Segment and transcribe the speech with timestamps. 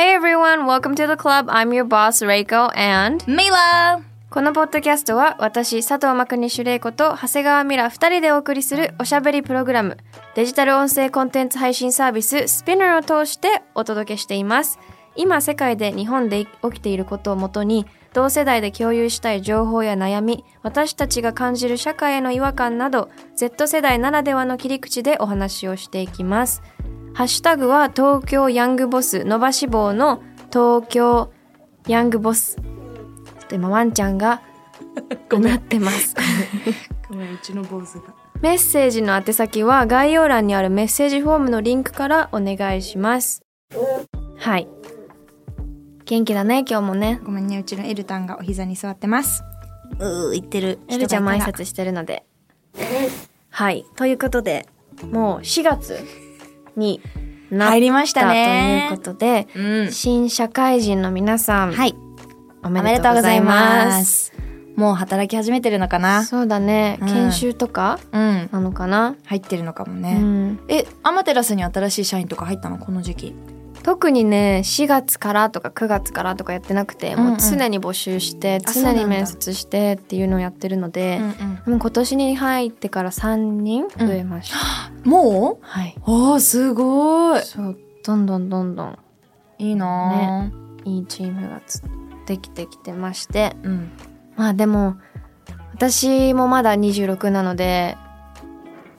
[0.00, 1.50] Hey everyone, welcome to the club.
[1.50, 9.98] I'm your boss, Reiko, and メイラこのポッドキャストは私、佐藤真国主玲子と長谷川ミラ2人でお送りするおしゃべりプログラム、
[10.34, 14.78] デジタル音声コンテンツ配信サービス Spinner を通してお届けしています。
[15.16, 26.62] 今世界で日本で起きていることをもとに同世代で共有したい情報や悩み私たちが感じる社会への違和感など Z 世代ならではの切り口でお話をしていきます
[27.12, 31.32] ハッシュタグは東京ヤングボス伸ばし棒の東京
[31.86, 32.56] ヤングボス。
[32.56, 34.42] ちょっと今ワンちゃんが
[35.38, 36.14] なってます。
[37.08, 38.14] ごめんうちの坊主が。
[38.40, 43.42] メッセージの宛先は概要欄にあるメッセージフォームのリンクからお願いします。
[44.38, 44.68] はい。
[46.06, 47.20] 元気だね今日もね。
[47.22, 49.42] ごめんねうちのエルタンがお膝に座ってます。
[49.98, 50.78] うー言ってる。
[50.88, 52.24] エルちゃんも挨拶してるので。
[53.50, 53.84] はい。
[53.96, 54.66] ということで
[55.12, 55.98] もう4月
[56.80, 57.00] に
[57.52, 59.92] 入りましたねということで、うん。
[59.92, 61.94] 新社会人の皆さん、はい。
[62.64, 64.26] おおめでとうございます。
[64.26, 64.32] す
[64.76, 66.24] もう働き始めてるのかな？
[66.24, 67.08] そうだね、うん。
[67.08, 68.48] 研修とかうん。
[68.50, 72.78] なのかな、入ってるのかもうね、ん、えアマテラスに新しい社員とか入ったの？
[72.78, 73.34] この時期
[73.82, 77.26] 特にね4月からとか9月からとかやってなくて、うんうん。
[77.30, 81.22] もう常に募集して常に面接してっていうのをやってるので、ん
[81.66, 84.58] もう今年に入ってから3人増えました、
[85.08, 85.58] もう？
[85.62, 85.96] はい。
[86.06, 87.42] おーすごい。
[87.42, 88.98] そうどんどんどんどん。
[89.58, 90.50] いいな、
[90.84, 91.82] いいチームがつ
[92.26, 93.56] できてきてまして。
[93.62, 93.90] うん。
[94.36, 94.96] まあでも
[95.74, 97.96] 私もまだ26なので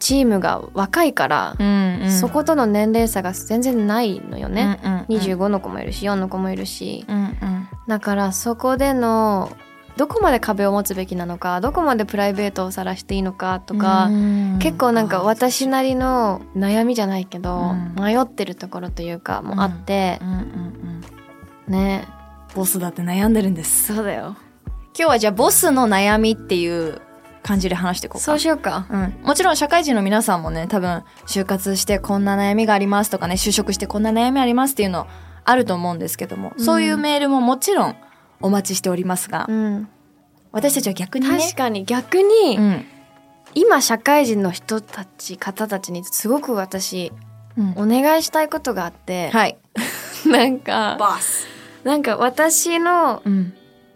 [0.02, 5.06] チームが若いから、んそことの年齢差が全然ないのよね、うんうんうん。
[5.36, 7.06] 25の子もいるし4の子もいるし。
[7.08, 7.68] うんうん。
[7.88, 9.56] だからそこでの
[9.98, 14.60] どこまで壁を持つべきなのかどこまでプライベートを晒していいのかとか、うん。
[14.60, 17.96] 結構なんか私なりの悩みじゃないけど、うん。
[17.96, 20.36] 迷ってるところというかもあってう、んうん
[21.68, 21.74] うん。
[21.74, 22.08] ね。
[22.56, 23.94] ボスだって悩んでるんです。
[23.94, 24.36] そうだよ。
[24.98, 27.02] 今日はじゃあボスの悩みっていう
[27.44, 28.26] 感じで話していこうか。
[28.26, 28.86] そうしようか。
[28.90, 35.08] うん、もちろん社会人の皆さんもね多分就活してこんな悩みがありますとかね就職してこんな悩みありますっていうの
[35.44, 36.64] あると思うんですけども、うん。
[36.64, 37.96] そういうメールももちろん
[38.42, 39.90] お待ちしておりますが、うん。
[40.52, 42.86] 私たちは逆にね確かに逆に、うん。
[43.54, 47.12] 今社会人の人たち方たちにすごく私
[47.58, 47.72] うん。
[47.76, 49.58] お願いしたいことがあって、はい。
[50.26, 51.48] なんかバス、
[51.84, 53.54] なんか私のうん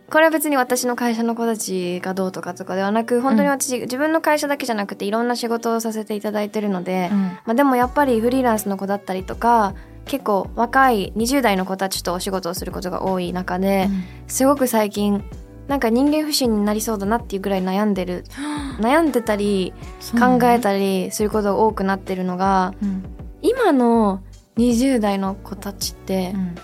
[0.10, 7.10] これは別に私の会社の子たちがどうとかとかではなく本当に私、自分の会社だけじゃなくていろんな仕事をさせていただいてるので、
[7.46, 9.74] まあ、でもやっぱりフリーランスの子だったりとか
[10.06, 13.90] 結構若い20代の子たちとお仕事をすることが多い中で
[14.28, 15.24] すごく最近
[15.68, 18.24] なんか人間不信になりそうだなっていうぐらい悩んでる。
[18.80, 19.74] 悩んでたり
[20.20, 23.04] 考えたりすることが多くなってるのがうん
[23.42, 24.22] 今の
[24.58, 26.56] 20代の子たちってうん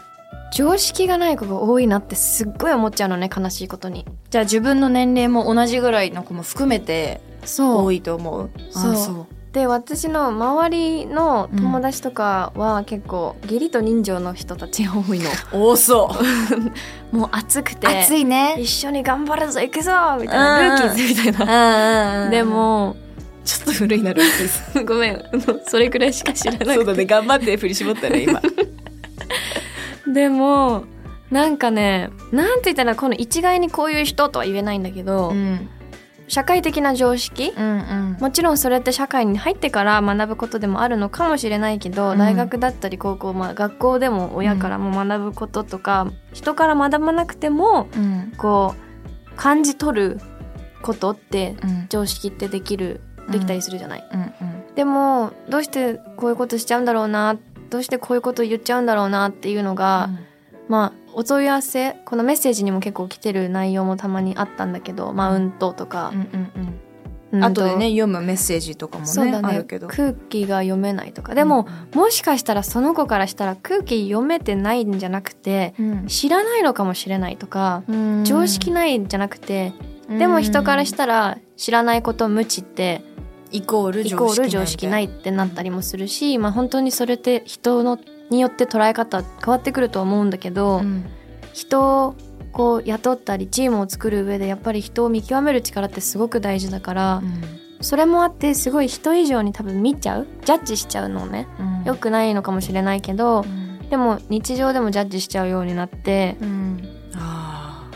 [0.52, 4.06] 常識がない子が多いなってすっごい思っちゃうのね悲しいことに。
[4.30, 7.86] じゃあ自分の年齢も同じぐらいの子も含めてそう。
[7.86, 8.50] 多いと思う？
[8.70, 8.92] そう。
[8.92, 9.28] あそう。
[9.54, 15.30] で私の周りの友達とかは結構義理と人情の人たちが多いの。
[15.52, 16.10] 多そ
[17.12, 17.16] う。
[17.16, 17.88] もう熱くて。
[17.88, 18.56] 暑いね。
[18.60, 19.92] 一緒に頑張るぞ行くぞ
[20.22, 20.82] みたいなうん。
[20.82, 22.30] ルーキーズみたいな。
[22.30, 22.96] ででも
[23.44, 24.86] ちょっと古いなルーキーズ。
[24.86, 25.22] ごめん。
[25.68, 26.74] それくらいしか知らなくて。
[26.76, 27.06] そうだね。
[27.06, 28.42] 頑張って振り絞ったね今
[30.14, 30.86] でも
[31.30, 35.70] なんかねなんて言ったらこの一概にこういう人とは言えないんだけど、うん。
[36.28, 37.54] 社会的な常識？
[37.58, 38.18] うんうん。
[38.22, 42.18] もちろんそれって社会に入ってから学ぶことでもあるのかもしれないけど、うん。
[42.18, 48.34] 大学だったり高校、まあ、学校でも親からも学ぶこととか、人から学ばなくてもうん。
[48.38, 48.76] こ
[49.28, 50.22] う感じ取る
[50.82, 51.86] ことってうん。
[51.90, 54.10] 常識ってできるできたりするじゃない？
[54.14, 54.34] うん
[54.76, 57.38] でもどうしてこういうことしちゃうんだろうな
[57.72, 60.10] どうしてこういうこと言っちゃうんだろうなっていうのが、
[60.68, 66.14] まあお問い合わせこのメッセージにも結構来てる内容もたまにあったんだけどマウントとか。
[67.34, 69.48] う、んでね読むメッセージとかもねそうだね。
[69.48, 69.88] あるけど。
[69.88, 71.34] 空気が読めないとか。
[71.34, 76.08] でも、もしかしたらその子からしたら空気読めてないんじゃなくてうん。
[76.08, 78.24] 知らないのかもしれないとか、うん。
[78.26, 79.74] 常識ないんじゃなくて、
[80.10, 83.02] でも人からしたら知らないこと無知って
[83.52, 88.00] イコールイコール常識ないってなったりもするし、まあ本当にそれって人の
[88.30, 91.06] によって捉え方変わってくると思うんだけど、うん。
[91.54, 92.16] 人
[92.54, 97.22] こう雇ったりチームを作る上でやっぱり人を見極める力ってすごく大事だから、
[97.82, 101.48] それもあってすごい人以上に多分見ちゃうジャッジしちゃうのね。
[101.60, 101.84] うん。
[101.86, 103.90] 良くないのかもしれないけどうん。
[103.90, 106.38] でも日常でもジャッジしちゃうようになって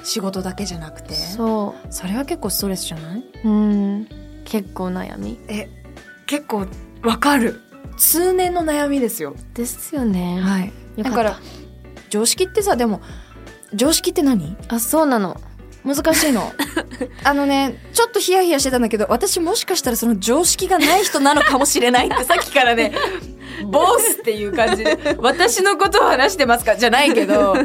[0.04, 1.14] 仕事だけじゃなくて？
[1.14, 3.24] そそれは結構ストレスじゃない？
[3.46, 4.08] ううん
[4.46, 5.38] 結構悩み？
[5.48, 5.70] え
[6.26, 6.66] 結構
[7.04, 7.62] わかる。
[7.98, 9.36] 通年の悩みですよ。
[9.54, 10.72] ですよね、はい。
[11.04, 11.40] だから
[12.10, 13.02] 常識ってさでも
[13.74, 14.56] 常識って何？
[14.70, 15.40] あそうなの。
[15.84, 16.52] 難しいの。
[17.24, 22.94] あのねちょっとヒヤヒヤしてたんだけど私もしかしたらその常識がない人なのかもしれないって さっきからね
[23.72, 26.76] ボスっていう感じで私のことを話してますか？
[26.76, 27.56] じゃないけど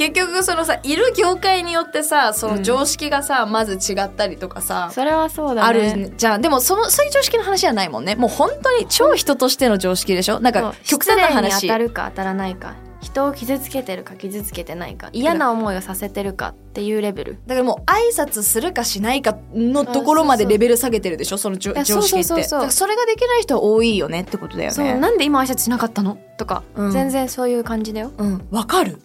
[0.00, 5.60] 結局そのさいる業界によってさその常識がさ、まず違ったりとかさそれはそうだね。
[5.60, 6.40] あるじゃん。
[6.40, 8.14] でもそのそういう常識の話じゃないもんね。
[8.14, 10.40] もう本当に超人としての常識でしょ？
[10.40, 11.66] なんか極端な話。
[11.66, 12.76] 当たるか当たらないか。
[13.02, 15.10] 人を傷つけてるか傷つけてないか。
[15.12, 17.38] 嫌な思いをさせてるかっていうレベル。
[17.46, 21.36] だからもう挨拶するかしないかのところまでレベル下げてるでしょ？
[21.36, 21.92] その常識って。
[21.92, 22.58] そうそうそうそう。
[22.58, 24.74] だからそれができない人は多いよねってことだよね。
[24.74, 24.98] そう。
[24.98, 26.16] なんで今挨拶しなかったの？
[26.38, 26.90] とか、うん。
[26.90, 28.12] 全然そういう感じだよ。
[28.16, 28.48] うん。
[28.50, 28.98] わかる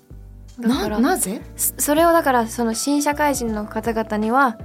[0.57, 1.41] ななぜ？
[1.55, 4.57] そそれをだからその新社会人の方々には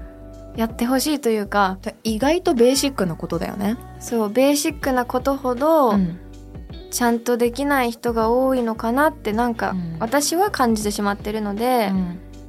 [0.57, 3.77] やってほしいというか意外とベーシックなことだよね。
[3.99, 6.19] そうベーシックなことほどうん。
[6.91, 9.97] ちゃんとできない人が多いのかなってなんかうん。
[10.01, 11.93] 私は感じてしまってるので、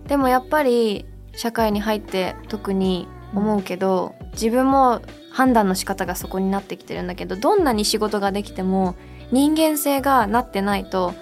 [0.07, 1.05] でもやっぱり
[1.35, 5.01] 社会に入って特に思うけど自分も
[5.31, 8.95] 判断の仕方がそこになってきてるんだけどどんなに仕事ができても
[9.31, 11.13] 人間性がなってないと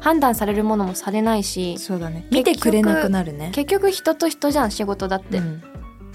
[0.00, 2.26] 判断されるものもされないしそうだね。
[2.30, 3.50] 見てくれなくなるね。
[3.54, 5.62] 結局人と人じゃん仕事だって、うん。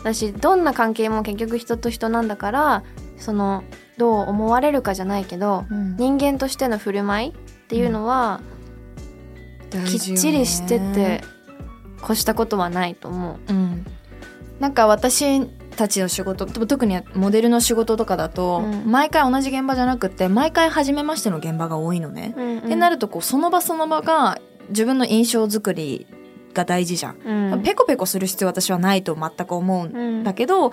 [0.04, 2.84] だしどんな関係も結局人と人なんだから
[3.18, 3.64] その
[3.98, 5.96] どう思われるかじゃないけどうん。
[5.98, 7.34] 人間としての振る舞いっ
[7.68, 8.42] ていうのは
[9.86, 11.24] きっちりしてて
[12.04, 13.54] 越したことはないと思う。
[13.54, 13.86] うん。
[14.60, 18.92] なんか私たちの仕事と特にモデルの仕事とかだと、うん。
[18.92, 22.34] 毎回同じ現場じゃなくて毎回初めましての現場が多いのね、
[22.66, 24.40] ってなるとこうその場その場が
[24.70, 26.08] 自分の印象作り
[26.54, 27.64] が大事じゃん、うん。
[27.64, 30.72] ペコペコする必要私はないと全く思うんうんだけど、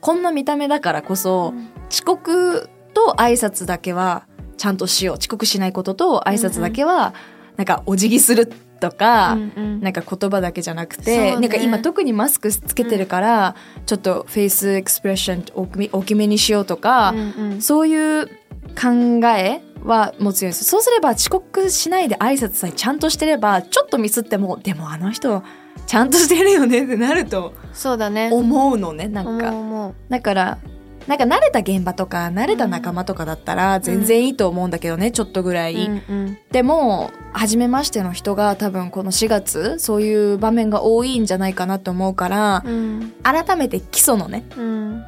[0.00, 1.52] こんな見た目だからこそ、
[1.90, 5.16] 遅刻と挨拶だけはちゃんとしよう。
[5.16, 7.14] 遅刻しないことと挨拶だけは
[7.56, 8.52] なんかお辞儀する
[8.90, 9.80] とか、うんうん。
[9.80, 11.32] なんか言葉だけじゃなくて、ね。
[11.34, 13.54] なんか今特にマスクつけてるから、
[13.86, 17.18] ちょっとフェイスエクスプレッション大きめにしようとか、うん
[17.52, 17.62] うん。
[17.62, 20.70] そういう考えは持つようにする。
[20.70, 25.42] そうすれば遅刻しないで挨拶さえちゃんとしてればちょっとミスってもでもあの人
[25.86, 28.30] ちゃんとしてるよねってなるとそうだね。
[28.32, 29.92] 思うのねなんか。
[30.08, 30.58] だから
[31.06, 36.38] なんか慣れた現場とか慣れた仲間とかだったら全然いいと思うんだけどね、ちょっとぐらい、うんうん。
[36.50, 43.12] でも初めましての人が多分この4月そういう場面が多いんじゃないかなと思うからうん。
[43.22, 45.04] 改めて基礎のねうん。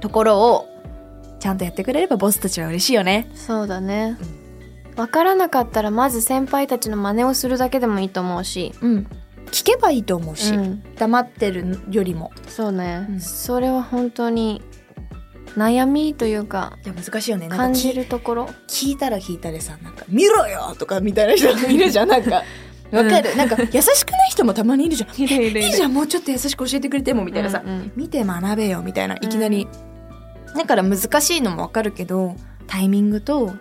[0.00, 0.68] ところを
[1.40, 3.30] ちゃんとやってくれればボスたちは嬉しいよね。
[3.34, 4.16] そうだね。
[4.96, 9.06] 分からなかったらまず先輩たちの真似をするだけでもいいと思うし、うん。
[9.50, 10.82] 聞けばいいと思うし、うん。
[10.96, 12.30] 黙ってるよりも。
[12.46, 13.20] そうね、うん。
[13.20, 14.62] それは本当に
[15.56, 17.48] 悩みというかいや難しいよね。
[17.48, 18.46] なんか感じ聞るところ？
[18.68, 22.42] 聞いたら聞いたでさなんか「見ろよ!」とかみたいな人がいるじゃんなんか。
[22.90, 25.10] わかる、なんか優しくない人もたまにいるじゃん。
[25.22, 29.68] いるいじゃんもうちょっと優しく教えてくれてもみたいなさ、うんうん見て学べよみたいないきなり、
[30.56, 32.34] だから難しいのもわかるけど
[32.66, 33.52] タイミングと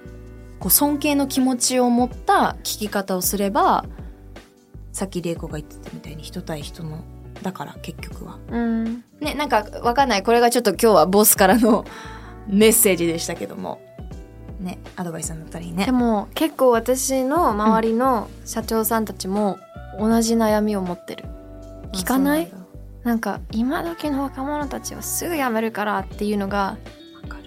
[0.58, 3.86] こう尊敬の気持ちを持った聞き方をすれば
[4.92, 7.04] さっき玲子が言ってたみたいに人対人の
[7.42, 8.38] だから結局は。
[8.50, 9.04] うん。
[9.20, 10.24] ねなんかわかんない。
[10.24, 11.86] これがちょっと今日はボスからの
[12.48, 13.80] メッセージでしたけども。
[14.60, 15.86] ねアドバイスになったらいいね。
[15.86, 19.58] でも結構私の周りの社長さんたちも
[19.98, 21.26] 同じ悩みを持ってる。
[21.94, 22.52] 聞かない？
[23.04, 26.78] なんか今時の若者たちはすぐ辞めるからっていうのが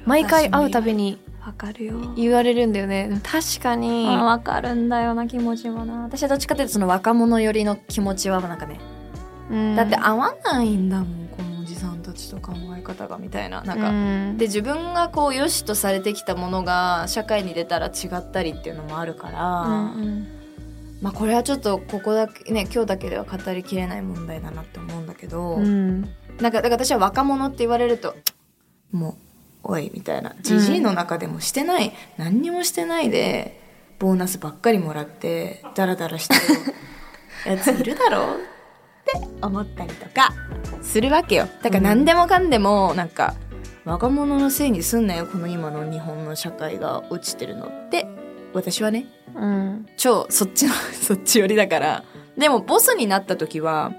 [0.07, 1.95] 毎回会うたびににわかるよ。
[2.17, 3.21] 言われるんだよね。
[3.25, 4.07] 確かに。
[4.09, 6.05] あわかるんだよな気持ちはな。
[6.05, 8.92] 私はどっちかというとその若者寄りの気持ちはなんかね、うん
[9.77, 13.63] だって合わないんだもんこのおじさんたちと考え方がみたいな。
[13.63, 14.39] なんか、うん。
[14.39, 20.27] で自分がこう良しとされてきたものが社会に出たら違ったりっていうのもあるから、うん
[21.03, 26.01] まあこれはちょっとここだけね今日だけでは語りきれない問題だなって思うんだけど、うんうん。
[26.41, 28.15] なんかだから私は若者って言われると
[28.93, 29.17] も
[29.65, 30.35] うおいみたいな。
[30.43, 33.61] じじいの中でもしてない、何にもしてないで
[33.99, 38.52] ボーナスばっかりもらってダラダラしてるやついるだろう
[39.03, 40.33] って思ったりとか
[40.81, 41.49] するわけよ。
[41.63, 43.35] だから何でもかんでもなんか
[43.85, 48.07] 若者のせいにすんなよこの今の日本の社会が落ちてるのって。
[48.55, 49.87] 私はねうん。
[49.97, 52.05] 超そっちの そっち寄りだから。
[52.37, 53.93] でもボスになった時は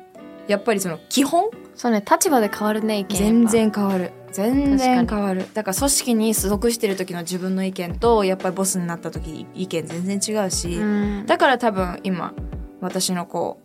[0.48, 1.50] やっぱりその基本？
[1.75, 4.12] そうね立場で変わるね意見全然変わる。
[4.31, 5.45] 全然変わる。
[5.53, 11.25] だから組織に所属してる時の自分の意見とやっぱりボスになった時意見全然違うし、うん。
[11.25, 12.33] だから多分今
[12.81, 13.62] 私のこう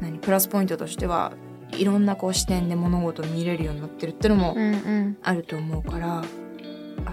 [0.00, 1.32] 何プラスポイントとしては
[1.72, 5.16] いろんなこう視点で物事を見れるようになってるってのもうんうん。
[5.22, 6.22] あると思うから、ア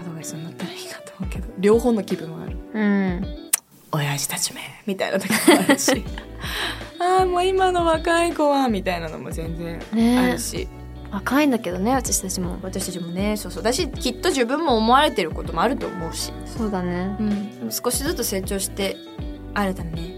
[0.04, 1.48] ドバイスになったらいいなと思うけど。
[1.58, 2.58] 両方の気分はある。
[2.74, 3.44] うん。
[3.92, 5.38] 親父たちめみたいな時も
[5.68, 6.04] あるし。
[7.00, 10.20] ああもう今の若い子はみたいなのも全然ね。
[10.20, 10.68] あるし、
[11.12, 12.58] 若いんだけどね私たちも。
[12.62, 13.36] 私たちもね。
[13.38, 13.64] そうそう。
[13.64, 17.16] だしきっと自分も思われてることもあると思うし、そうだね。
[17.20, 17.24] う
[17.68, 18.96] ん、少しずつ成長して
[19.54, 20.13] 新たなね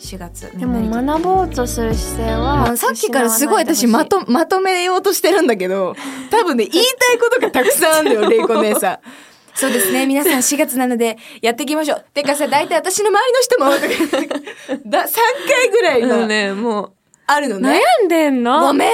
[0.00, 0.50] 4月。
[0.58, 5.94] でも学ぼうとする姿勢もはうさっきからすごい私まととまとめようとしてるんだけど
[6.30, 8.98] 多分ね言いたいことがたくさんあるんだよレイコ姉さん。
[9.54, 10.06] そうですね。
[10.06, 12.04] 皆さん4月なのでやっていきましょう。
[12.14, 15.12] てかさ 大体私の周りの人もだ3
[15.48, 16.92] 回ぐらいのねもう。
[17.30, 17.82] あるのね。
[18.02, 18.60] 悩んでんの？
[18.68, 18.90] ごめん。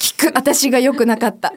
[0.00, 0.32] 聞く。
[0.34, 1.52] 私が良くなかった。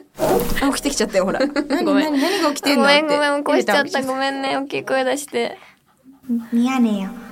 [0.62, 1.40] あ起きてきちゃったよほら。
[1.40, 2.12] 何ごめん。
[2.12, 4.02] 何何が起きてんのごめんごめん起こしちゃった。
[4.02, 4.56] ごめんね。
[4.56, 5.58] 大きい声出して。
[6.52, 7.29] 見やねえよ。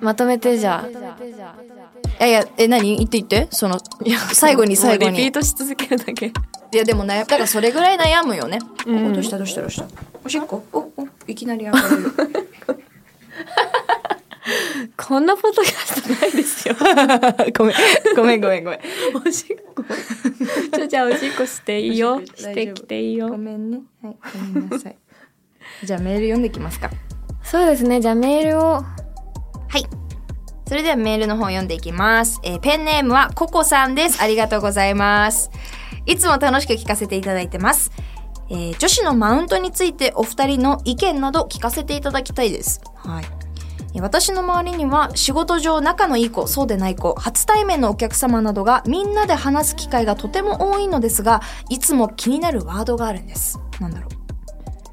[0.00, 0.92] まとめてじゃあい
[2.22, 2.96] やいや、え、何？
[2.96, 3.78] 言って言ってその、
[4.34, 5.16] 最後に最後に。
[5.16, 8.58] リピートし続けるだけいやでも悩だからそれぐらい悩むよね。
[8.86, 9.86] うんおどうしたどうしたどうした？
[10.24, 10.62] おしっこ？
[10.72, 10.92] おお
[11.26, 11.86] いきなり上がる。
[14.96, 16.74] こんなポッドキャストないですよ
[17.56, 17.76] ごめん
[18.16, 18.80] ごめんごめんごめん。
[19.26, 19.84] おしっこ
[20.76, 23.80] ちょじゃあおしっこしていいよおしてきていいごよめんね。
[24.02, 24.16] はい
[24.54, 24.96] ごめんなさい。
[25.84, 26.90] じゃあメール読んできますか。
[27.42, 28.84] そうですねじゃあメールを
[29.70, 29.86] はい。
[30.66, 32.40] それではメールの方読んでいきます。
[32.42, 34.20] えーペンネームはココさんです。
[34.20, 35.50] ありがとうございます。
[36.06, 37.92] いつも楽しく聞かせていただいてます。
[38.50, 42.80] えー女子のマウントについてお二人の意見など聞かせていただきたいです。
[42.96, 43.24] はい。
[43.94, 53.60] え私の周りには仕事上仲のいい子、そうでない子、初対面のお客様などがみんなで話す機会がとても多いのですが、いつも気になるワードがあるんです。
[53.80, 54.09] なんだろう。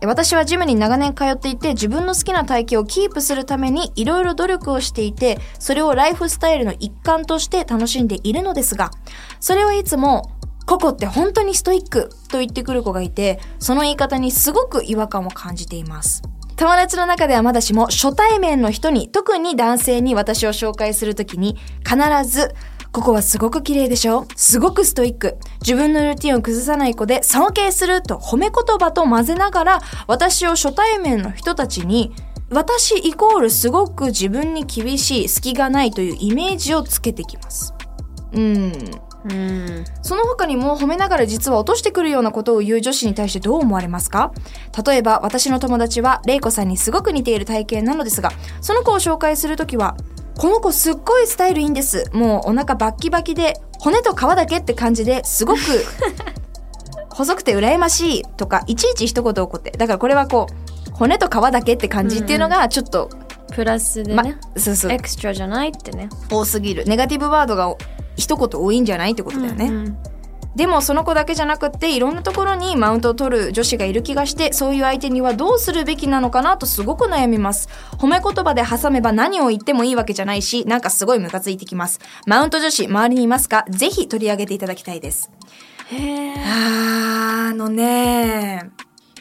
[0.05, 8.91] 私はジムに長年通っていて自分の好きな体型をキープするためにいろいろ努力をしていてそれをライフスタイルの一環として楽しんでいるのですが
[9.39, 10.31] それをいつも
[10.67, 16.21] ココって本当にストイックと言ってくる子がいてその言い方にすごく違和感を感じています。
[16.57, 21.55] 友達の中ではまだしも初対面の人に特に男性に私を紹介するときに
[21.87, 21.95] 必
[22.27, 22.55] ず
[22.91, 24.25] ここはすごく綺麗でしょ？
[24.35, 25.37] すごくストイック。
[25.61, 32.13] 自分のルーティンを崩さない子で尊敬すると褒め言葉と混ぜながら私を初対面の人たちに
[32.49, 37.73] 私イコールすごく自分に厳しい隙がないというイメージをつけてきます。
[38.33, 38.73] うん。
[39.29, 44.31] うんその他にも褒めながら実は落としてくるようなことを言う女子に対してどう思われますか？
[44.85, 49.97] 例えば私の友達はレイコさんにすごく似ている体型なのですが、その子を紹介するときは、
[50.37, 52.09] この子すっごいスタイルいいんです。
[52.13, 55.59] もうお腹バッキバキで骨と皮だけって感じですごく
[57.09, 59.71] 細くて羨ましいとかいちいち一言起こって。
[59.71, 60.47] だからこれはこ
[60.87, 63.09] う骨と皮だけって感じっていうのがちょっと、
[63.53, 66.85] プラスでまね、そうそうエクストラじゃないってね多すぎる。
[66.85, 67.73] ネガティブワードが
[68.15, 69.65] 一言多いんじゃないってことだよね。
[69.65, 69.97] うん
[70.57, 77.69] でもその子だけじゃなくっていろんなところにマウントを取る女子がいる気がしてそういう相手にはどうするべきなのかなとすごく悩みます。
[77.99, 81.99] 褒め言葉で挟めば何を言ってもいいわけじゃないしなんかすごいムカついてきます。
[82.25, 83.65] マウント女子周りにいますか？
[83.69, 85.31] ぜひ取り上げていただきたいです。
[85.91, 88.71] へえあーあのね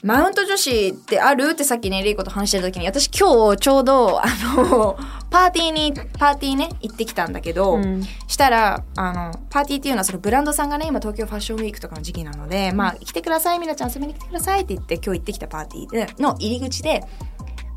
[0.03, 1.51] マウント女子ってある？
[1.51, 4.27] ってさっきね、レイコと話してた時に、私今日ちょうど、あ
[4.57, 4.97] の、
[5.37, 17.03] パーティーに、パーティーね、行ってきたんだけど、うんしたら、あの、パーティーっていうのはそのブランドさんがね、今東京ファッションウィークとかの時期なので、まあ、来てください、みなちゃん遊びに来てくださいって言って、今日行ってきたパーティーでの入り口で、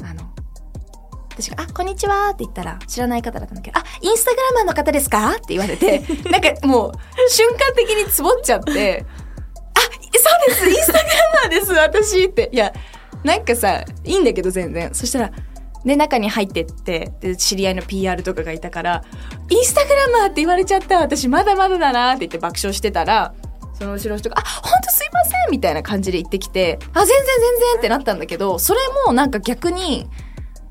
[0.04, 0.30] あの、
[1.32, 5.32] 私が、あ、こんにちはって言ったら、知らない方だったんだけど、あ、インスタグラマーの方ですか？
[5.32, 6.00] って言われて、
[6.32, 6.92] なんかもう、
[7.30, 9.06] 瞬間的につぼっちゃって、
[9.76, 11.04] あ、そうです、インスタグラ
[11.44, 12.50] マーです、私って。
[12.54, 12.72] いや、
[13.24, 14.94] なんかさ、いいんだけど全然。
[14.94, 15.32] そしたら、
[15.86, 19.04] で、中に入ってって、で、知り合いの PR とかがいたから、
[19.50, 23.34] インスタグラマーって言われちゃった、私まだまだだなって言って爆笑してたら、
[23.74, 30.08] その後ろの人が、あ、ほんとすいませんみたいな感じで言ってきて、あ、全然全然ってなったんだけど、それもなんか逆に、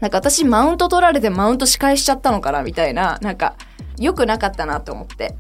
[0.00, 3.56] なんか私マウント取られてマウント仕返しちゃったのかなみたいな、なんか、
[3.98, 5.34] 良くなかったなと思って。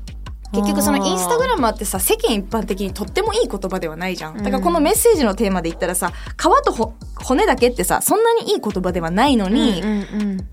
[0.52, 4.38] 結局そのインスタグラマーってさ世間一般的にとってもいい言葉ではないじゃん。
[4.38, 9.92] だからこのメッセージのテーマで言ったらさ皮とほ骨だけってさそんなにいい言葉ではないのに、うんう
[10.24, 10.48] ん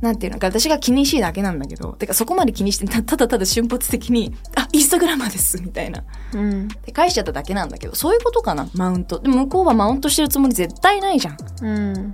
[0.00, 0.38] なんていうの？
[0.38, 6.04] か私が気にしいだけなんだけどてかそこまで気にしてたただただ瞬発的に「あインスタグラマーです」みたいな。
[6.34, 6.40] うん。
[6.40, 8.68] うんで返しちゃっただけなんだけどそういうことかな？
[8.74, 9.18] マウント。
[9.18, 11.36] でも向こうはマウントしてるつもり絶対ないじゃん。
[11.62, 12.12] うん。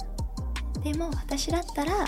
[0.83, 2.07] でも私だったら「あ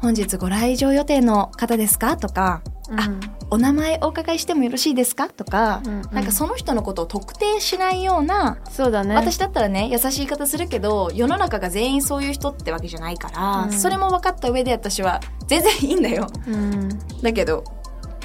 [0.00, 3.10] 本日ご来場予定の方ですか?」とかあ
[3.50, 5.28] お名前お伺いしてもよろしいですか？
[5.28, 6.02] とか、うんうん。
[6.12, 9.14] なんかその人のことを特定しないような、そうだね。
[9.14, 13.72] 私だったらね優しい言い方するけど世の中が全員そういう人ってわけじゃないから、うん。
[13.72, 16.26] それも分かった上で私は全然いいんだよ。
[16.46, 16.88] うん。
[17.22, 17.64] だけど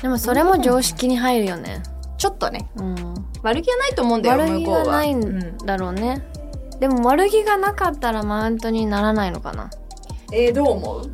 [0.01, 1.81] でもそれも常識に入るよね、
[2.17, 2.95] ちょっとねうん、
[3.43, 6.23] 悪気はないと思うんだよ悪気向こうはがないうんんだろうね、
[6.79, 9.69] でも悪気がなかったらマウントにならないのかな。
[10.31, 11.11] えー、どう思う？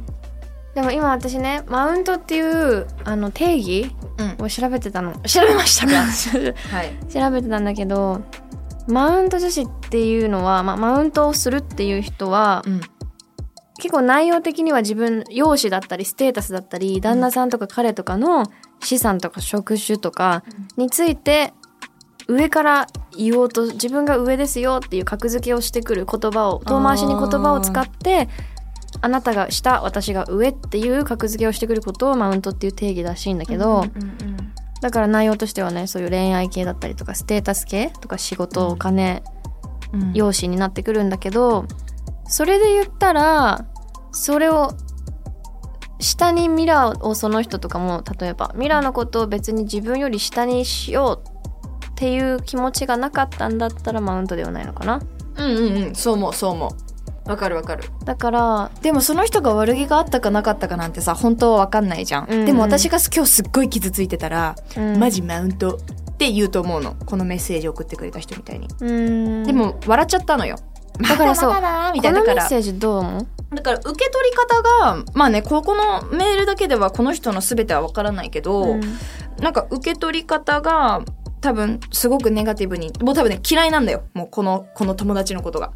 [0.76, 4.46] でも今私ねマウントっていうあの定義うん。
[4.46, 5.14] を調べてたの。
[5.26, 5.94] 調べましたか？
[6.76, 7.12] はい。
[7.12, 8.22] 調べてたんだけど
[8.88, 12.82] マウント女子っていうのは、まあ、マウントをするっていう人は、うん。
[13.80, 18.46] 結構内容的には自分容姿だったりステータスだったり旦那さんとか彼とかの
[18.84, 20.44] 資産とか職種とか
[20.78, 21.52] について
[22.28, 22.88] 上から
[23.18, 28.30] 言おうと自分が上ですよっていう格付けをしてくる言葉を遠回しに言葉を使って
[29.00, 33.86] あなたが下私が上っていう格付けをしてくることをマウントっていう定義らしいんだけど、
[34.82, 39.24] だから内容としてはねそういう恋愛系だったりとかステータス系とか仕事お金、
[39.94, 40.14] うん。
[40.14, 41.66] 容姿になってくるんだけど
[42.28, 43.66] それで言ったら
[44.12, 44.72] それを
[46.00, 55.02] 下にミラーをその人とかも例えばミラーのことを別に自分より下にしようっていう気持ちがなかったんだったらマウントではないのかな？
[55.36, 55.96] うんうんうん。
[55.96, 56.72] そう思うそう思う
[57.26, 57.84] わかるわかる。
[58.04, 62.46] だからでもその人が悪気があったかなかったかなんてさ本当は分かんないじゃん、うんうん。
[62.46, 64.98] でも私が今日すっごい傷ついてたら、うん。
[64.98, 66.96] マジマウントって言うと思うの。
[67.06, 68.68] このメッセージ送ってくれた人みたいに、
[69.46, 70.58] でも笑っちゃったのよ。
[71.00, 72.36] だからそうまだみたいこなだから。
[72.36, 73.56] のメッセージどう思う？
[73.56, 78.82] だから受け取り方がまあねここのメールだけではこの人の全ては分からないけど、うん。
[79.40, 81.02] なんか受け取り方が
[81.40, 84.04] 多分すごくネガティブにもう多分ね嫌いなんだよ。
[84.14, 85.72] もうこのこの友達のことが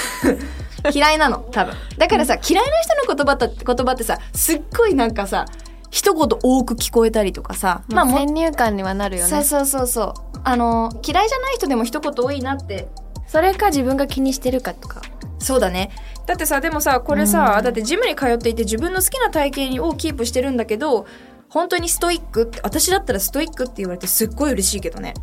[0.92, 1.74] 嫌いなの多分。
[1.98, 5.46] だからさ嫌いな人の言葉って言葉ってさすっごいなんかさ
[5.90, 9.30] 一言多く聞こえたりとかさまあも先入観にはなるよね。
[9.30, 10.40] そうそうそうそう。
[10.44, 12.88] あの嫌いじゃない人でも一言多いなって。
[13.26, 15.00] それか自分が気にしてるかとか。
[15.38, 15.90] そうだね。
[16.26, 21.06] だってさでもさこれさ、だってジムに通っていて自分の好きな体型をキープしてるんだけど
[21.48, 25.14] 本当にストイックって私だったらストイックって言われてすっごい嬉しいけどね。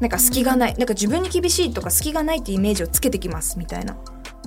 [0.00, 3.96] なんか隙がない、なんか自分に厳しいとか隙がないってイメージをつけてきますみたいな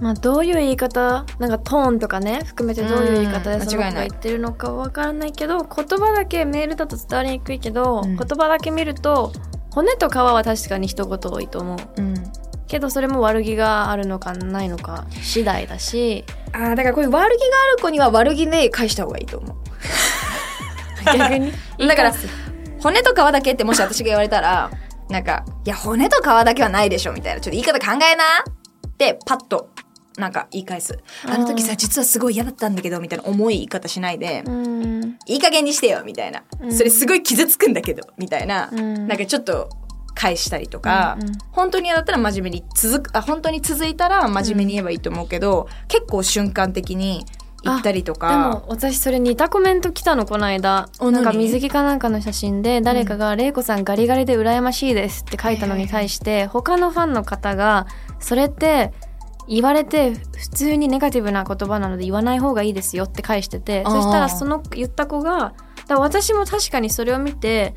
[0.01, 8.15] まあどういう言い方なんかトーンとかね含めてどういう言い方うんでその子が言ってるのかわからないけど言葉だけメールだと伝わりにくいけど、うん。
[8.15, 9.31] 言葉だけ見ると
[9.71, 12.01] 骨と皮は確かに一言多いと思う。
[12.01, 12.15] うん。
[12.67, 16.25] けどそれも悪気があるのかないのか次第だし。
[16.53, 19.55] あーだからこういう悪気がある子には悪気で返した方がいいと思う。
[21.17, 21.51] 逆に？
[21.87, 22.13] だから
[22.81, 24.69] 骨と皮だけってもし私が言われたら
[25.09, 28.23] なんか「いや骨と皮だけはないでしょ」みたいな「ちょっと言い方考えな」
[28.87, 29.69] ってパッと
[30.17, 35.17] なんか言い返す「あの時さ実はすごい嫌だったんだけど」みたいな重い言い方しないでうん。
[35.27, 36.73] いい加減にしてよみたいな、うん。
[36.73, 39.07] それすごい傷つくんだけどみたいな、うん。
[39.07, 39.69] なんかちょっと
[40.15, 41.37] 返したりとか、うんうん。
[41.51, 47.25] 本当に嫌だったら真面目に続くあ本当に続いたら真面目に言えばいいと思うけど、結構瞬間的に
[47.63, 50.89] 言ったりとでかも私それ似たコメント来たのこの間。
[50.99, 57.87] おなんか何水着かなんかの写真で誰かが「玲子さんガリガリで羨ましいです」って書いたのに対して他のファンの方が
[58.19, 58.93] 「それって
[59.47, 65.53] 言われて普通にネガティブな言葉なので言わない方がいいですよ」って返しててそしたらその言った子が
[65.87, 67.73] だ私も確かにそれを見て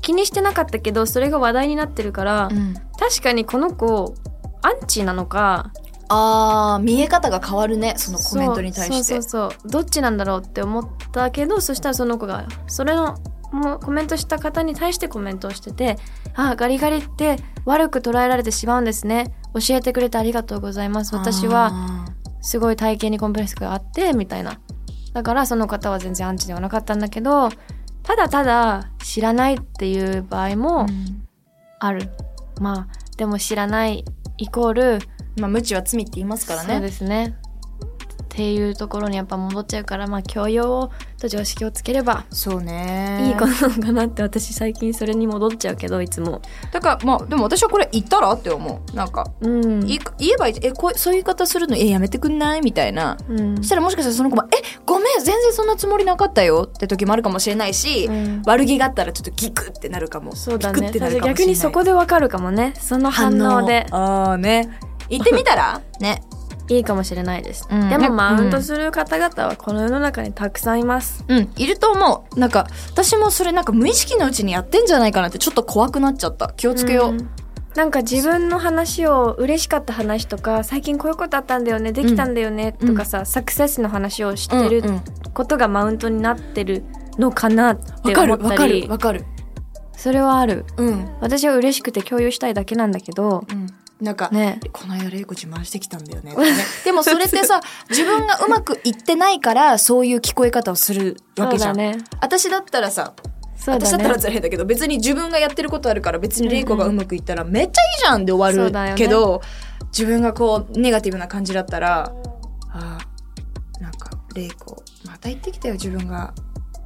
[0.00, 2.74] 気にしてなかったけどそれが話題になってるから、うん。
[2.98, 4.14] 確かにこの子
[4.62, 5.72] アンチなのか
[6.08, 9.04] あー見え方が変わるねそのコメントに対して。
[9.04, 9.70] そうそうそう。
[9.70, 13.16] どっちなんだろうって思ったけどそしたらその子がそれの
[13.52, 15.98] もうコメントした方に対してコメントをしてて
[16.34, 19.34] 「あガリガリって悪く捉えられてしまうんですね。
[19.54, 21.14] 教えてくれてありがとうございます。
[21.14, 22.04] 私はあ
[22.40, 24.60] すごい体型にコンプレックスがあって」みたいな。
[25.12, 27.48] だからその方は全然アンチではなかったんだけど
[28.04, 31.26] ただただ知らないっていう場合ーもうん。
[31.80, 32.10] ある、
[32.60, 32.86] まあ
[33.16, 34.04] でも知らない
[34.38, 34.98] イコール
[35.38, 37.36] まあ無知は罪って言いますからそうねですね
[38.32, 43.26] っていうところにやっぱ戻っちゃうからまあ教養と常識をつければそうね。
[43.26, 46.40] いいことなのかなって私最近それに戻っちゃうけどいつも。
[46.70, 48.96] だからまあでも私はこれ言ったらって思う。
[48.96, 49.82] なんか、うん。
[49.82, 51.74] い言えばいいえこうそういう言い方するの？
[51.74, 52.60] えやめてくんない？
[52.62, 53.18] みたいな。
[53.28, 53.56] うん。
[53.56, 58.42] そしたらもしかしたらその子も「えごめん全然そんなつもりなかったよ」って時もあるかもしれないし、うん。
[58.46, 60.36] 悪気があったらちょっとギクってなるかも。
[60.36, 60.92] そうだね。
[61.24, 62.74] 逆にそこでわかるかもね。
[62.78, 63.86] その反応で。
[63.90, 64.70] ああね。
[65.08, 65.82] 言ってみたら？
[65.98, 66.22] ね
[66.70, 67.88] いいかもしれないです、うん。
[67.88, 71.24] でもマウンうんトする方々はこの世の中にたくさんいます。
[71.28, 71.52] うん。
[71.56, 72.38] いると思う。
[72.38, 76.52] なんか私もそれなんか無意識のうちにやってんじゃないかなってちょっと怖くなっちゃった。
[76.56, 77.30] 気をつけよう、ん。
[77.74, 85.02] なんか自分の話を嬉しかった話とか最近こういうことあったんだよねできたんだよねとかさ、サクセスの話を知ってるうんうん。
[85.32, 86.84] ことがマウントになってる
[87.18, 89.24] のかなってわかる思ったわかるりわかる。
[89.96, 90.64] それはある。
[90.78, 93.66] うん、私は嬉しくて共有したいだけなんだけどうん、
[94.00, 94.60] なんか、ね。
[94.72, 96.34] この間玲子自慢してきたんだよね
[96.84, 101.98] でもそれってさ自分がうまくいってないからそういう聞こえ方をするわけじゃん、ね。
[102.20, 103.12] 私だったらさ
[103.66, 109.42] だ私だったらねずれだけど別に自分がやってることあるから別に玲子がうまくいったらめっちゃいいじゃんで終わるけど、
[109.92, 112.12] 自分がこうネガティブな感じだったら
[112.72, 116.32] あーなんか玲子また言ってきたよ自分が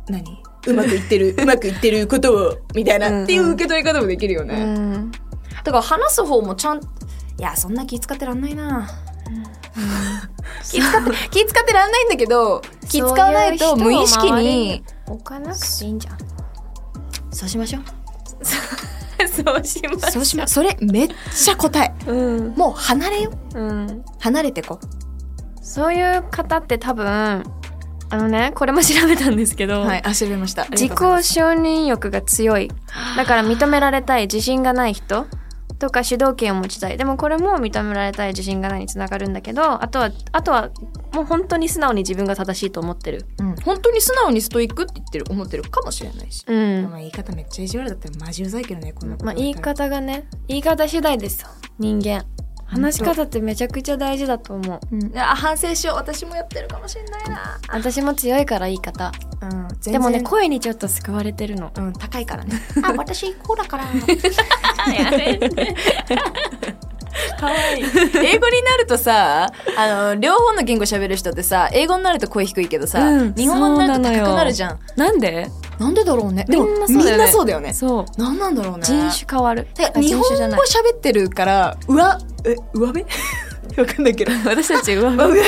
[0.08, 0.24] 何？
[0.66, 3.24] うまくいってる うまくいってることをみたいなうんうん。
[3.24, 5.10] っていう受け取り方もできるようね、ん。
[5.10, 5.18] だ
[5.64, 6.80] から話す方もちゃんい
[7.44, 8.88] やそんな気使ってらんないな、
[10.70, 16.18] 気使って 気使ってらんないんだけど気使わないと無意識に置かなくていいんじゃん。
[17.30, 17.82] そうしましょう。
[19.26, 21.92] そうしまそうしまそれめっちゃ答え。
[22.06, 22.54] うん。
[22.56, 23.62] もう離れよう。
[23.62, 24.04] ん。
[24.20, 24.78] 離れてこ
[25.60, 27.42] そういう方って多分
[28.10, 30.66] あのねこれも調べたんですけど、はいあ調べました。
[30.70, 32.70] 自己承認欲が強い。
[33.16, 35.26] だから認められたい自信がない人
[35.78, 36.96] とか主導権を持ちたい。
[36.96, 40.70] でもこれも認められたい自信がないにつながるんだけどあとはあとは
[41.12, 43.26] もう本当に素直に自分が正しいと思ってる。
[43.38, 45.24] うん、本当に素直にストイックって言ってる。
[45.30, 46.90] 思ってるかもしれないし、うん。
[46.90, 51.48] まあ言い方めっちゃ意地悪だったらマジうざいけどねこんなことまあ言い方がね言い方次第ですよ。
[51.78, 52.24] 人間
[52.66, 54.96] 話し方ってめちゃくちゃ大事だと思う。
[54.96, 55.96] うん、あ反省しよう。
[55.96, 59.12] 私もやってるかもしれないな、私も強いから言い方。
[59.42, 61.70] うん、でもね声にちょっと救われてるの。
[61.76, 62.60] うん、高いからね。
[62.82, 63.84] あ私こうだから。
[67.38, 67.84] かわいい。
[67.84, 69.46] 英語になるとさ
[69.76, 74.78] あの両方の言語喋る人ってさ英語になると声低いけどさ、うん日本語になると高くなるじゃん。
[74.96, 75.48] なんで？
[75.78, 76.44] なんでだろうね。
[76.48, 77.26] でもみんなそうだよね。
[77.26, 77.74] なそうだよね。
[77.74, 78.20] そう。
[78.20, 78.84] なんなんだろうね。
[78.84, 79.66] 人種変わる。
[79.96, 82.04] 日本語喋ってるから上
[82.44, 83.04] え上辺？
[83.78, 84.32] わかんないけど。
[84.48, 85.40] 私たち上 上辺。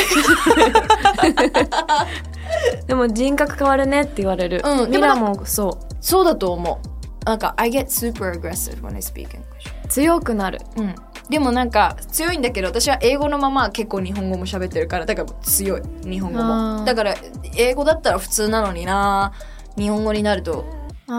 [2.87, 7.24] でも人格変わるねって言われる、うんミラもそそうだと思う。
[7.24, 9.40] なんか I get super aggressive when I speak English.
[9.85, 10.61] う強くなる。
[10.76, 10.94] うん。
[11.28, 16.85] でもなんか強いんだけど私は英語のまま結構日本語も喋ってるからだから強い日本語も。
[16.85, 17.14] だから
[17.56, 19.32] 英語だったら普通なのにな。
[19.76, 20.64] 日本語になると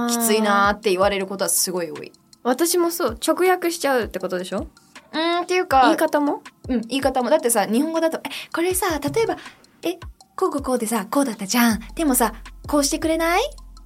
[0.09, 2.11] きついなーって言われることはすごい多い。
[2.43, 3.17] 私もそう。
[3.25, 4.67] 直訳しちゃうってことでしょ？
[5.13, 6.41] うんっていうか言い方も？
[6.69, 7.29] うん、言い方も。
[7.29, 8.21] だってさ、日本語だと、え、
[8.53, 9.37] これさ、例えば、
[9.83, 9.93] え、
[10.35, 11.79] こうこうこうでさ、こうだったじゃん。
[11.95, 12.33] でもさ、
[12.67, 13.41] こうしてくれない？
[13.41, 13.43] っ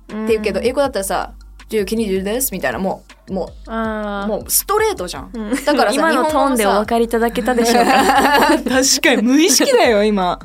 [0.08, 1.34] て言うけど、英語だったらさ、
[1.70, 2.52] Do, can you do this?
[2.52, 5.32] みたいな、もう、もあう、もうストレートじゃん。
[5.34, 7.94] うんだからさ、 今のトーンでお分かかりいただけたでしょうか？
[8.68, 10.38] 確かに、無意識だよ、 今。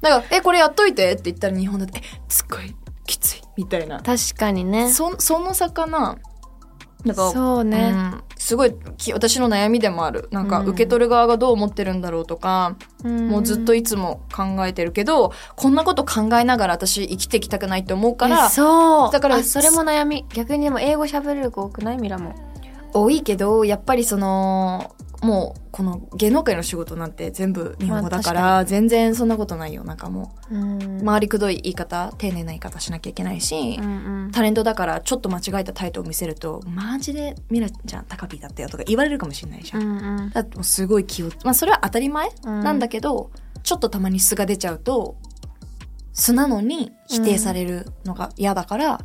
[0.00, 1.12] だから、え、これやっといて？
[1.12, 2.74] って言ったら日本だと、え、すっごい
[3.06, 3.42] きつい。
[3.56, 4.00] みたいな。
[4.00, 5.54] 確かにねそ、その
[7.06, 8.22] 差かそうね、うん。
[8.36, 10.28] すごいき私の悩みでもある。
[10.30, 10.66] なんかうん。
[10.68, 19.12] 受け取る側がどう思ってるんだろうとか、もうずっといつも考えてるけどこんなこと考えながら私生きていきたくないって思うからえそう。
[19.12, 20.26] だからあそれも悩み。
[20.32, 21.98] 逆にでも英語喋れる子多くない？
[21.98, 22.34] ミラも
[22.92, 29.84] 多いけどやっぱりそのもうこの芸能界の仕事なんて全部日本語だから,、まあ全然そんなことないよ。
[29.84, 31.00] なんかもうん。
[31.00, 34.30] う回りくどい言い方丁寧な言い方しなきゃいけないし、うんうん。
[34.32, 39.82] タレントだからちょっと間違えたタイトを見せるとマジでミラちゃん高ピーだったよとか言われるかもしれないじゃん。
[39.82, 40.30] うんうん。
[40.30, 43.30] だってもうすごい気をまあそれは当たり前うんなんだけど、
[43.62, 45.16] ちょっとたまに素が出ちゃうと
[46.12, 49.00] 素なのに否定されるのが嫌だから、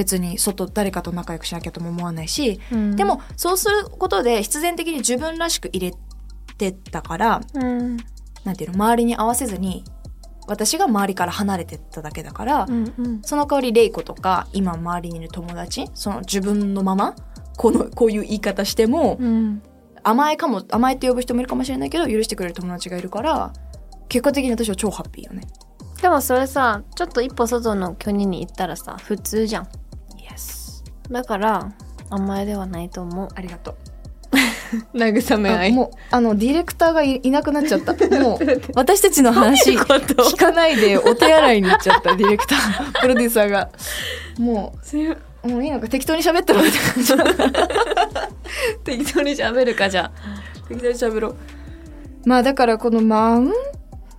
[0.00, 2.96] 別に外誰かと仲良くしなきゃとも思わないし、うん。
[2.96, 5.96] でもそうすることで必然的に自分らしく入れ
[6.56, 7.98] てたからうん。
[8.44, 9.84] なんていうの周りに合わせずに
[10.46, 13.22] 私が周りから離れてっただけだから、うんうん。
[13.22, 17.14] その代わりレイコとか今周りにいる友達その自分のまま
[17.58, 19.62] このこういう言い方しても、うん。
[20.02, 23.52] 甘えかも甘えって呼ぶ人もいるかもしれないけど許してくれる友達がいるから
[24.08, 25.42] 結果的に私は超ハッピーよね。
[26.00, 29.68] でもそれさちょっと一歩外の国に行ったらさ普通じゃん
[30.32, 30.82] Yes.
[31.10, 31.72] だから
[32.10, 33.28] 甘えではないと思う。
[33.34, 33.76] ありがとう。
[34.94, 37.92] 慰めあもうあのディレクターがいいなくなっちゃった。
[38.20, 38.38] もう
[38.74, 42.92] 私たちの話聞かないでお手洗いに行っちゃったディレクター。
[43.02, 43.70] プロデューサーが。
[44.38, 44.74] も
[45.44, 47.14] うもういいのか適当に喋ってろって感じ
[48.84, 50.10] 適当に喋るかじゃ
[50.68, 51.36] 適当に喋ろう。
[52.26, 53.52] まあだからこのマウン？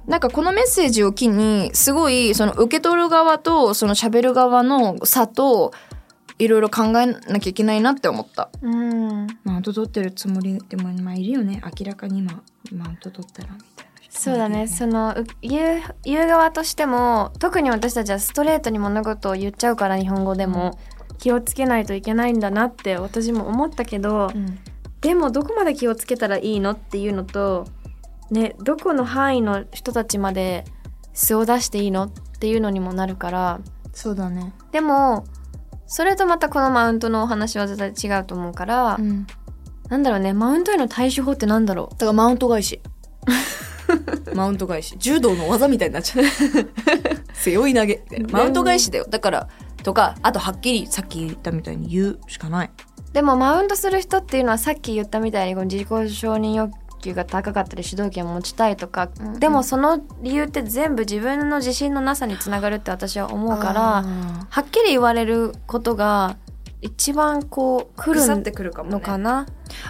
[0.07, 5.71] なんかこのメッセージを機にすごいその受け取る側とその喋る側の差と
[6.41, 8.49] いろいろ考えなきゃいけないなって思った。
[8.61, 9.27] うん。
[9.43, 11.61] マウント取ってるつもりでもまあいるよね。
[11.79, 14.67] 明らかに今マウント取ったらみたいな人そうだね。
[14.67, 20.79] そのう言う言う側としても特に私たちはストレートに物事を言っちゃうから日本語でも、
[21.19, 24.59] 気をつけないといけないんだなって私も思ったけど、うん。
[25.01, 27.67] でもどこまで気をつけたらいいのっていうのと
[28.29, 30.63] ねどこの範囲の人たちまで
[31.13, 33.59] 素を出していいのっていうのにもなるから。
[33.93, 34.53] そうだね。
[34.71, 35.25] でも
[35.91, 39.27] それとまたこのマウントのお話は絶対違うと思うから、うん。
[39.89, 42.79] なんだろうねマウントへの対処法ってなんだろだからマウント返し。
[44.33, 44.95] マウント返し。
[44.99, 46.25] 柔道の技みたいになっちゃう。
[47.35, 48.05] 背負い投げ。
[48.31, 49.05] マウント返しだよ。
[49.09, 49.49] だから
[49.83, 52.71] とかあとはっきりさっき言ったみたいに言うしかない。
[53.09, 56.71] うでもマウントする人っていうのはさっき言ったみたいにこの自己承認欲
[57.01, 59.39] 求が高かったり主導権を持ちたいとか、うんうん。
[59.39, 64.03] でもその理由って全部自分の自信のなさにつながるって私は思うからあ
[64.49, 66.37] はっきり言われることが
[66.81, 68.93] 一番こう来る腐ってくるかもね。
[68.93, 69.45] のかな、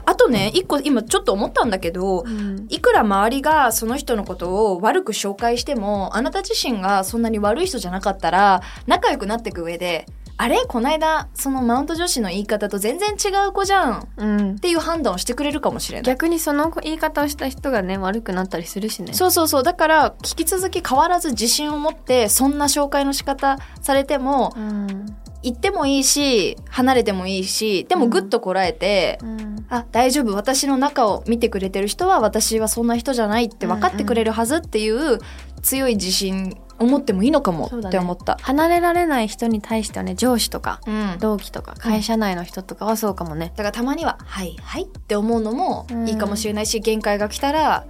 [0.05, 2.65] あとね一個今ちょっと思ったんだけどうん。
[2.69, 10.05] いくら周りがその人のことを悪く紹介してもあなた自身がそんなに悪い人じゃなかったら仲良くなっていく上で
[10.41, 10.65] あれ？
[10.67, 13.99] こないだそのマウント女子の言い方と全然違う子じゃん。
[13.99, 16.03] っうん、ていう判断をしてくれるかもしれない。
[16.03, 19.13] 逆にその言い方をした人がね悪くなったりするしね。
[19.13, 19.63] そうそうそう。
[19.63, 25.05] だから引き続き変わらず自信を持ってそんな紹介の仕方されてもうん。
[25.43, 29.65] 行ってもいいし離れてもいいしでもぐっとこらえて、うん。
[29.69, 30.35] あ大丈夫。
[30.35, 35.19] 私の中を見てくれてる人は私はそんな人じゃないって分かってくれるはずっていう
[35.63, 38.37] 強い自信を持ってもいいのかもって思った。
[38.41, 47.85] 離れられない人に対してはね上司とかうん、だ同期とか会社内の人とかはそうかもね、からたまには「はいはい」って思うのもいいかもしれないし、限界が来たら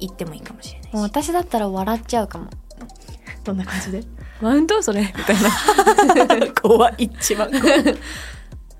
[0.00, 0.94] 言ってもいいかもしれないし。
[0.94, 2.46] もう私だったら笑っちゃうかも。
[3.44, 4.02] どんな感じで？
[4.40, 4.82] マウント？
[4.82, 5.00] それ？
[5.02, 5.36] みたい
[6.38, 6.52] な。
[6.62, 7.84] 怖い一番怖い、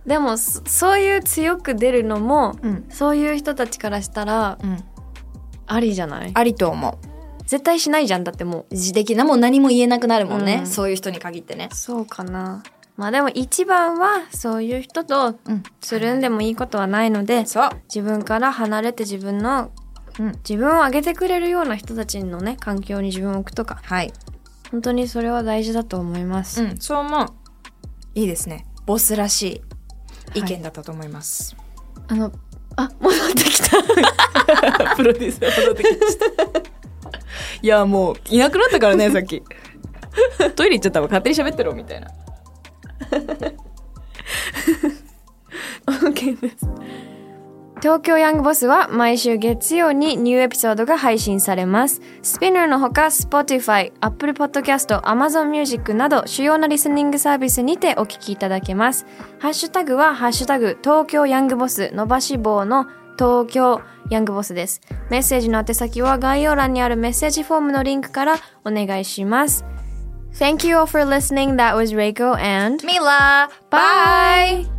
[0.06, 2.84] でもそそういう強く出るのもうん。
[2.90, 4.84] そういう人たちからしたらうん、
[5.66, 6.30] ありじゃない？
[6.32, 7.07] ありと思う
[7.48, 8.24] 絶対しないじゃん。
[8.24, 10.66] だってもう自的なもう何も言えなくなるもんね、うん。
[10.66, 11.70] そういう人に限ってね。
[11.72, 12.62] そうかな。
[12.98, 17.70] まあでも一番はそういう人とうんつるんでもいいことはないのでそう。
[17.84, 19.70] 自分から離れて自分の
[20.18, 23.80] うん自分を上げてくれるような人たちのね環境に自分を置くとか。
[23.82, 24.12] はい。
[24.70, 27.28] 本当にそれは大事だと思います、うんそう思う。
[28.14, 28.66] いいですね。
[28.84, 29.62] ボスらし
[30.34, 31.56] い意見だったと思います、
[32.08, 32.30] あの
[32.76, 33.82] あ戻ってきた。
[34.96, 36.77] プロデューサー戻ってきました
[37.62, 39.42] いやもういなくなったからね さっき
[40.56, 42.08] トイレ行っちゃったわ勝手に喋ってろみたいな
[45.86, 46.66] OK です
[47.80, 52.00] 東京ヤングボスは毎週月曜にニューエピソードが配信されます。
[52.22, 59.06] スピナーのほか Spotify、Apple Podcast、Amazon Music など主要なリスニングサービスにてお聞きいただけます。
[59.38, 62.86] ハッシュタグはハッシュタグ東京ヤングボス伸ばし棒の
[63.18, 64.80] 東京ヤングボスです。
[65.10, 69.64] メッセージの宛先は概要欄にあるメッセージフォームのリンクからお願いします。
[70.34, 71.56] Thank you all for listening.
[71.56, 74.78] That was Reiko and ミラー bye!